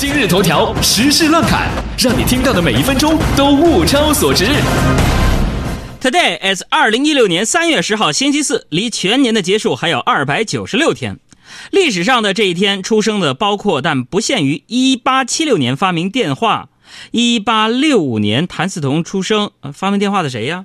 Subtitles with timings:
[0.00, 1.68] 今日头条时事乱侃，
[1.98, 4.46] 让你听到的每一分钟都物超所值。
[6.00, 11.18] Today is 二零一六年三月十号，星期四，离全年的结束还有二百九十六天。
[11.70, 16.70] 历史上的这一天出生的包括但不限于一八七六年发明电话，
[17.10, 19.50] 一八六五年谭嗣同出生。
[19.60, 20.64] 呃发明电话的谁呀？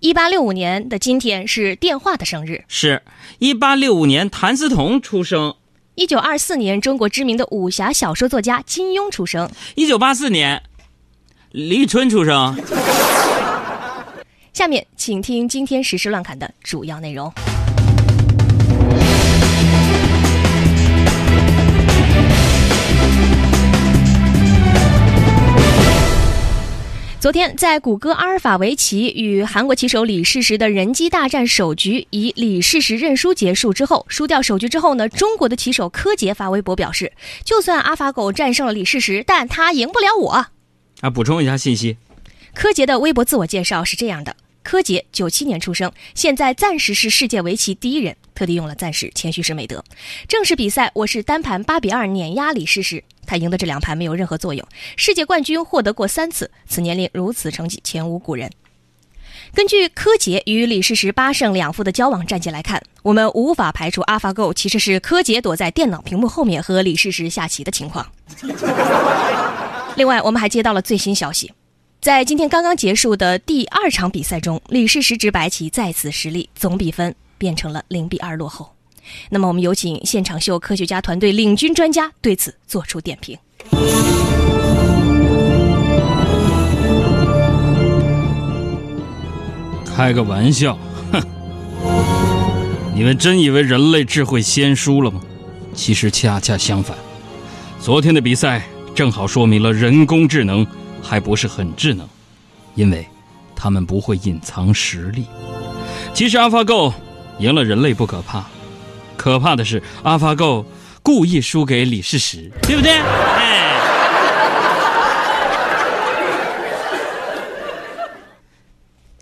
[0.00, 2.64] 一八六五年的今天是电话的生日。
[2.68, 3.02] 是
[3.38, 5.56] 一八六五年谭嗣同出生。
[5.96, 9.50] 一九二四年，中国知名的武侠小说作家金庸出生。
[9.76, 10.62] 一九八四年，
[11.52, 12.54] 李宇春出生。
[14.52, 17.32] 下面请听今天时事乱侃的主要内容。
[27.26, 37.12] 昨天，在谷歌阿尔法围棋与韩国棋手李世石的人机大战首局以李世石认输结束之后，输掉首局之后呢，中国的棋手柯洁发微博表示，
[37.44, 40.46] 就算阿法狗战胜了李世石，但他赢不了我。
[41.00, 41.96] 啊，补充一下信息，
[42.54, 44.36] 柯洁的微博自我介绍是这样的：
[44.66, 49.84] 柯洁，九七年出生，现在暂时是世界围棋第一人，特地用了暂时，谦虚是美德。
[50.26, 54.66] 正式比赛，我是单盘八比二碾压李世石，他赢的这两盘没有任何作用。
[54.96, 58.50] 世界冠军获得过三次，此年龄如此成绩前无古人。
[59.54, 68.04] 根据柯洁与李世石八胜两负的交往战绩来看，我们无法排除 AlphaGo 其实是柯洁躲在电脑屏幕后面和李世石下棋的情况。
[69.94, 71.52] 另外，我们还接到了最新消息，
[72.06, 78.70] 在今天刚刚结束的第二场比赛中，李世石执白棋再次失利，总比分变成了零比二落后。
[79.30, 83.36] 那么，我们有请现场秀科学家团队领军专家对此做出点评。
[89.84, 90.78] 开个玩笑，
[91.10, 91.20] 哼！
[92.94, 95.20] 你们真以为人类智慧先输了吗？
[95.74, 96.96] 其实恰恰相反，
[97.80, 98.62] 昨天的比赛
[98.94, 100.64] 正好说明了人工智能
[101.06, 102.08] 还不是很智能，
[102.74, 103.06] 因为
[103.54, 105.24] 他们不会隐藏实力。
[106.12, 106.92] 其实 AlphaGo
[107.38, 108.44] 赢了人类不可怕，
[109.16, 110.64] 可怕的是 AlphaGo
[111.02, 112.90] 故意输给李世石，对不对？
[112.90, 113.62] 哎。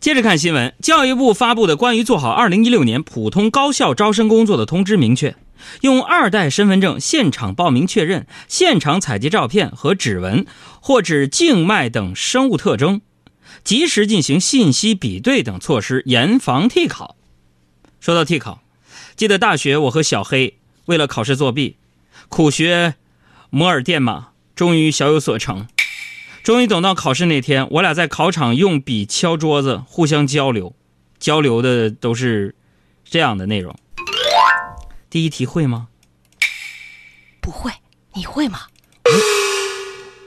[0.00, 5.34] 接着看新闻，教育部发布的关于做好2016年普通高校招生工作的通知明确，
[5.82, 10.46] 用二代身份证现场报名确认、现场采集照片和指纹
[10.80, 13.00] 或指静脉等生物特征，
[13.62, 17.16] 及时进行信息比对等措施，严防替考。
[18.00, 18.62] 说到替考，
[19.16, 21.76] 记得大学我和小黑为了考试作弊，
[22.28, 22.94] 苦学
[23.50, 25.66] 摩尔电码，终于小有所成。
[26.42, 30.76] 终于等到考试那天，我俩在考场用笔敲桌子，互相交流，
[31.18, 32.54] 交流的都是
[33.02, 33.74] 这样的内容。
[35.14, 35.86] 第一题会吗？
[37.40, 37.70] 不会，
[38.14, 38.62] 你会吗？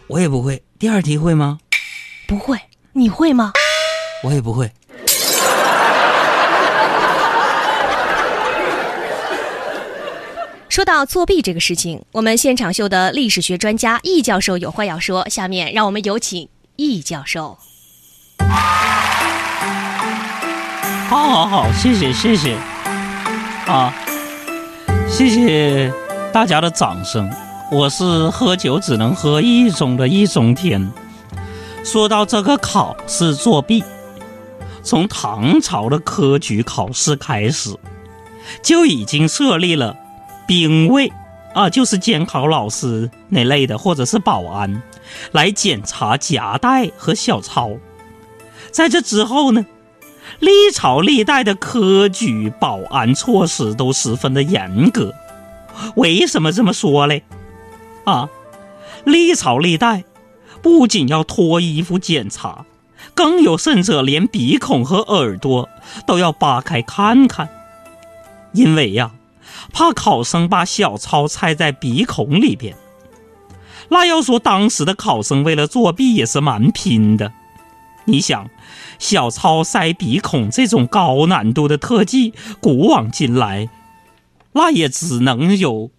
[0.08, 0.64] 我也不会。
[0.80, 1.60] 第二题会吗？
[2.26, 2.58] 不会，
[2.94, 3.52] 你会吗？
[4.24, 4.72] 我也不会。
[10.70, 15.28] 说到作弊这个事情，我们现场秀的历史学专家易教授有话要说。
[15.28, 17.58] 下面让我们有请易教授。
[21.10, 22.56] 好好好，谢谢谢谢，
[23.66, 23.94] 啊，
[25.10, 25.92] 谢谢
[26.32, 27.30] 大家的掌声。
[27.72, 30.92] 我是喝酒只能喝一种的易中天。
[31.84, 33.84] 说到这个考试作弊，
[34.84, 37.76] 从唐朝的科举考试开始，
[38.62, 39.96] 就已经设立了。
[40.48, 41.12] 兵卫
[41.54, 44.82] 啊，就是监考老师那类的，或者是保安，
[45.32, 47.72] 来检查夹带和小抄。
[48.72, 49.66] 在这之后呢，
[50.40, 55.14] 历朝历代的科举保安措施都十分的严格。
[55.96, 57.24] 为什么这么说嘞？
[58.06, 58.30] 啊，
[59.04, 60.04] 历朝历代
[60.62, 62.66] 不仅要脱衣服检查，
[63.14, 65.70] 更有甚者连鼻孔和耳朵
[66.06, 67.50] 都要扒开看看，
[68.54, 69.12] 因为呀。
[69.74, 72.76] 怕考生把小抄猜在鼻孔里边，
[73.90, 77.34] 那要说当时的考生为了作弊也是蛮拼的。
[78.08, 78.50] 你想，
[79.00, 83.68] 小抄塞鼻孔这种高难度的特技，古往今来，
[84.54, 85.92] 那也只能有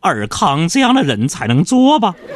[0.00, 2.16] 尔康这样的人才能做吧。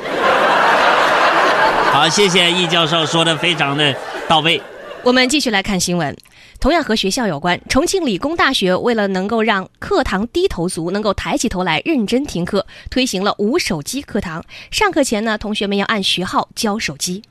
[1.92, 3.96] 好，谢谢易教授说的非常的
[4.28, 4.62] 到位。
[5.02, 6.16] 我们继续来看新闻，
[6.60, 7.60] 同样和学校有关。
[7.68, 14.44] 重庆理工大学为了能够让课堂低头族能够抬起头来认真听课，推行了无手机课堂。
[14.70, 17.24] 上课前呢，同学们要按学号交手机。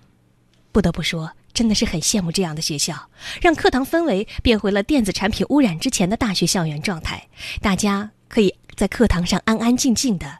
[0.71, 3.09] 不得不说，真的是很羡慕这样的学校，
[3.41, 7.27] 让课堂氛围变回了电子产品污染之前的大学校园状态。
[7.59, 10.37] 大家可以在课堂上安安静静的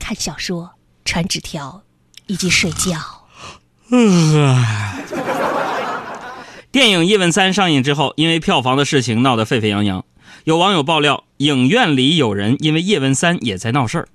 [0.00, 0.72] 看小说、
[1.04, 1.84] 传纸条
[2.26, 2.98] 以及睡觉。
[6.72, 10.04] 电影《叶问三》上映之后，因为票房的事情闹得沸沸扬扬。
[10.42, 14.08] 有网友爆料，影院里有人因为《叶问三》也在闹事儿。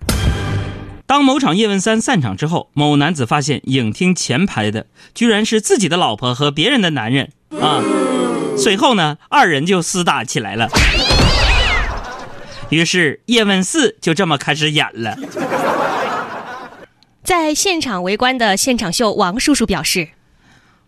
[1.13, 7.29] 当某场《叶问三》散场之后，某男子发现影厅前排的居然是自己的老婆和别人的男人
[7.61, 7.83] 啊！
[8.57, 10.67] 随后呢，二人就厮打起来了。
[12.69, 15.15] 于是《叶问四》就这么开始演了。
[17.23, 20.07] 在现场围观的现场秀王叔叔表示：“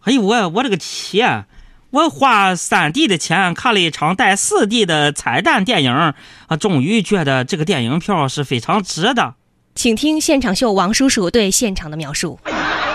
[0.05, 1.45] 哎呦我我这个天！
[1.91, 6.15] 我花三 D 的钱看了一场带四 D 的彩蛋电影啊，
[6.59, 9.35] 终于觉得这个电影票是非常值的。”
[9.75, 12.39] 请听现场秀王叔叔对现场的描述：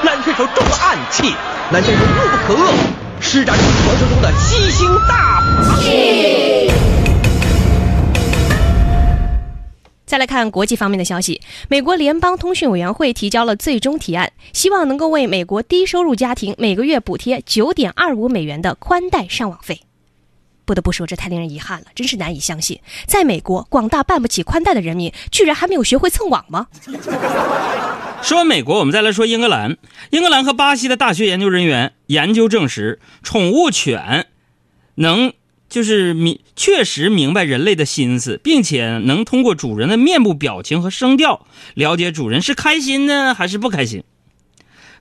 [0.03, 1.35] 蓝选手中了暗器，
[1.71, 2.73] 蓝选手怒不可遏，
[3.21, 5.79] 施展出传说中的吸星大法。
[10.07, 19.83] 再来看国际方面的消息，美国联邦通讯委员会提交了最终提案，希望能够为美国低收入家庭每个月补贴九点二五美元的宽带上网费。
[20.71, 26.69] 不得不说，这太令人遗憾了，真是难以相信，在美国广大办不起宽带的人民，居然还没有学会蹭网吗？
[28.23, 29.77] 说完美国，我们再来说英格兰。
[30.11, 34.29] 英格兰和巴西的大学研究人员研究证实，宠物犬
[34.95, 35.33] 能。
[35.69, 44.03] 就是明确实明白人类的心思，并且能通过主人的面部表情和声调了解主人是开心呢还是不开心。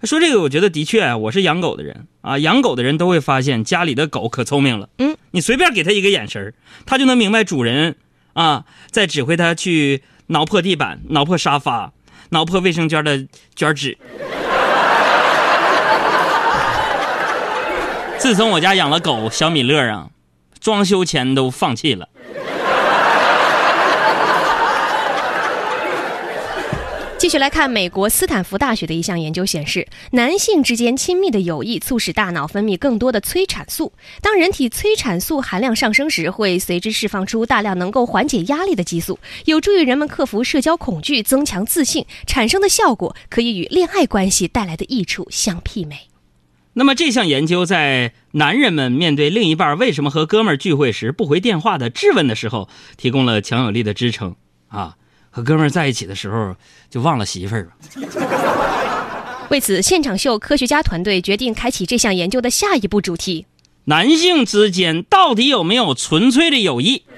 [0.03, 4.89] 说这个，我觉得的确，我是养狗的人啊，养狗的人都会发现家里的狗可聪明了。
[4.97, 6.53] 嗯，你随便给它一个眼神
[6.85, 7.95] 它就能明白主人
[8.33, 11.93] 啊在指挥它去挠破地板、挠破沙发、
[12.29, 13.97] 挠破卫生间的卷纸。
[18.17, 20.09] 自从我家养了狗小米乐啊。
[20.59, 22.09] 装修前都放弃了。
[27.19, 33.91] 继续来看美国斯坦福大学的一项研究显示，男性之间亲密的友谊促使大脑分泌更多的催产素。
[34.21, 42.05] 当人体催产素含量上升时，会随之释放出大量能够缓解压力的激素，有助于人们克服社交恐惧、增强自信。
[42.25, 46.07] 产生的效果可以与恋爱关系带来的益处相媲美。
[46.71, 54.37] 那么这项研究在男人们面对另一半为什么和哥们儿聚会时不回电话的质问的时候，提供了强有力的支撑。
[54.69, 54.95] 啊，
[55.29, 56.55] 和哥们儿在一起的时候
[56.89, 57.69] 就忘了媳妇儿了。
[59.49, 63.47] 为此，现场秀科学家团队决定开启这项研究的下一步主题：
[63.85, 67.03] 男性之间到底有没有纯粹的友谊？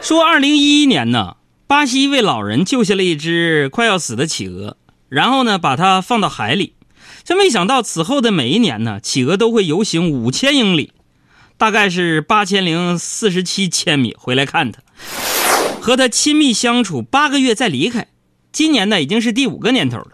[0.00, 1.36] 说二零一一年呢？
[1.66, 4.76] 巴西一位老人救下了一只快要死的企鹅，
[5.08, 6.74] 然后呢，把它放到海里。
[7.22, 10.90] 这没想到，此后的每一年呢，企鹅都会游行五千英里，
[11.60, 14.80] 大概是八千零四十七千米回来看他，
[15.78, 18.06] 和他亲密相处八个月再离开。
[18.50, 20.06] 今年呢，已经是第五个年头了。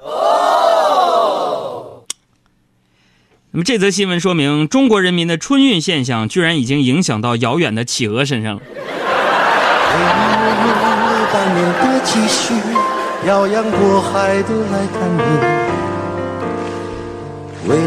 [3.52, 8.62] 那么这则新闻说明，中国人民的春运现象居然已经影响到遥远的企鹅身上了。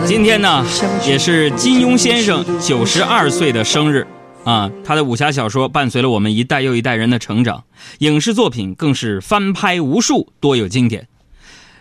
[0.06, 0.66] 今天呢，
[1.08, 4.06] 也是金庸先生九十二岁的生日
[4.44, 4.70] 啊！
[4.84, 7.64] 他的武侠小说伴随了我们一代又一代人的成长，
[8.00, 11.08] 影视作品更是翻拍无数，多有经典。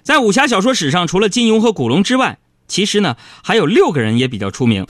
[0.02, 4.87] 在武侠小说史上，除了金庸和古龙之外，其实呢还有六个人也比较出名，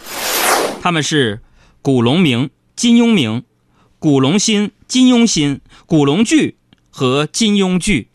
[0.82, 1.40] 他们是
[1.82, 3.44] 古龙明、金庸明、
[3.98, 6.56] 古龙新、金庸新、古龙剧。
[6.90, 8.08] 和金庸剧。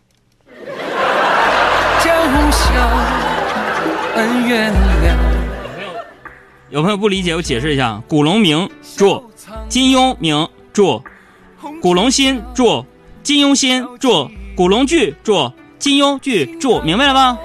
[6.69, 9.23] 有朋友不理解，我解释一下：古龙名著，
[9.69, 11.01] 金庸名著，
[11.81, 12.85] 古龙心著，
[13.23, 17.37] 金庸心著，古龙剧著，金庸剧著，明白了吗？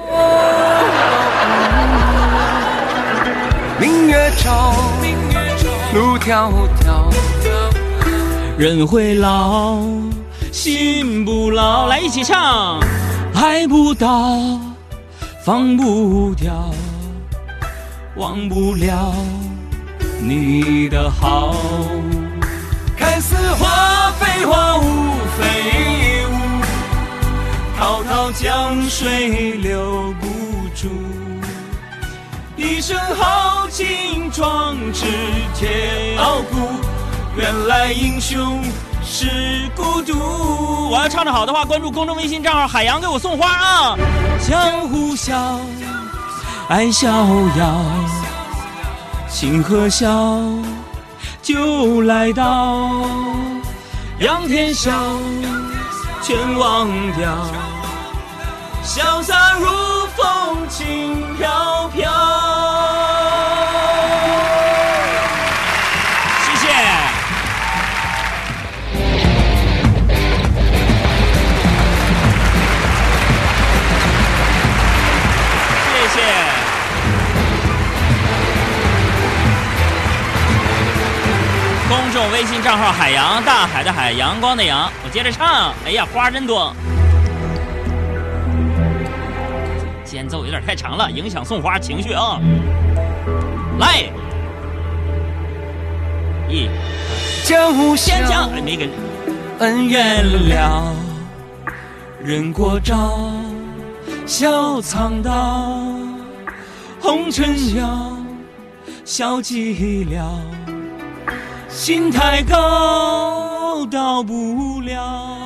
[3.80, 4.74] 明月照，
[5.94, 7.04] 路迢迢，
[8.58, 9.78] 人会老。
[10.50, 12.80] 心不老，来一起唱。
[13.34, 14.58] 爱不到，
[15.48, 16.52] 放不掉，
[18.16, 19.14] 忘不了
[20.20, 21.56] 你的好。
[22.94, 24.82] 看似花非花，雾
[25.38, 26.34] 非雾，
[27.78, 30.26] 滔滔江水留不
[30.74, 30.86] 住。
[32.54, 35.06] 一身豪情壮志
[35.54, 36.58] 铁傲骨，
[37.38, 38.62] 原来英雄。
[39.10, 40.90] 是孤独。
[40.90, 43.96] 我要唱的好的话，关注公众微信账号“海洋”，给我送花啊！
[44.46, 45.58] 江湖笑，
[46.68, 47.08] 爱逍
[47.56, 47.80] 遥，
[49.28, 50.06] 情和笑
[51.42, 52.90] 就来到。
[54.20, 54.90] 仰天笑，
[56.22, 57.34] 全忘掉，
[58.84, 59.66] 潇洒如
[60.16, 62.17] 风，轻飘飘。
[82.78, 84.88] 号海洋，大海的海，阳光的阳。
[85.04, 86.72] 我接着唱，哎呀，花真多。
[90.04, 92.40] 间奏有点太长了，影响送花情绪啊。
[93.80, 94.04] 来，
[96.48, 96.68] 一，
[97.44, 98.88] 江湖先讲，哎，没跟。
[99.58, 100.94] 恩怨了，
[102.22, 103.18] 人过招，
[104.24, 105.82] 笑苍刀，
[107.00, 108.12] 红尘笑，
[109.04, 110.22] 笑寂寥。
[111.68, 115.36] 心太高，到不了。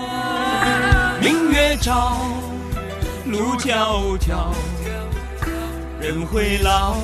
[1.20, 2.16] 明月照，
[3.26, 4.52] 路迢迢。
[6.00, 6.96] 人会老，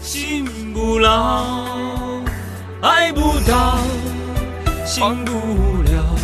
[0.00, 1.44] 心不老。
[2.82, 3.78] 爱不到，
[4.84, 5.32] 醒不
[5.90, 6.14] 了，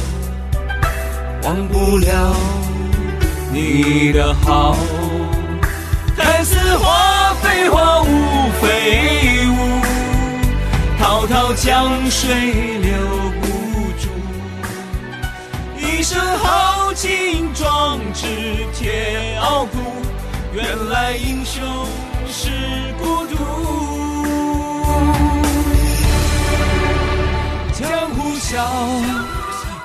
[1.44, 2.35] 忘不了
[3.52, 4.76] 你的好。
[6.16, 8.04] 看似花非花，
[11.62, 12.28] 江水
[12.81, 12.92] 留
[13.40, 13.47] 不
[13.97, 14.09] 住，
[15.78, 18.26] 一身豪情壮志
[18.75, 19.78] 铁傲骨。
[20.52, 21.62] 原来英雄
[22.26, 22.50] 是
[22.99, 23.37] 孤独。
[27.73, 28.66] 江湖笑，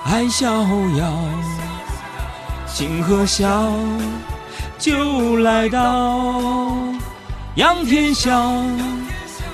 [0.03, 0.50] 爱逍
[0.98, 1.13] 遥，
[2.65, 3.72] 星河笑，
[4.79, 6.74] 就来到，
[7.53, 8.63] 仰天笑，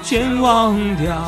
[0.02, 1.22] 全忘掉。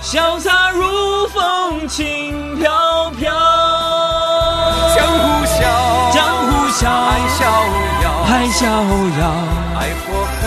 [0.00, 3.30] 潇洒如风，轻飘飘。
[4.94, 5.58] 江湖笑，
[6.12, 7.44] 江湖笑，爱逍
[8.02, 8.66] 遥，爱逍
[9.20, 9.22] 遥，
[9.78, 10.06] 爱或
[10.40, 10.42] 恨，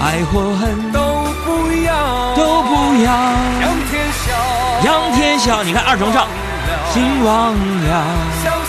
[0.00, 0.98] 爱或恨都
[1.44, 1.46] 不
[1.82, 1.90] 要，
[2.36, 2.70] 都不
[3.02, 3.10] 要。
[3.60, 4.32] 仰天笑，
[4.84, 6.26] 仰天笑，你看二重唱，
[6.92, 8.61] 心忘了。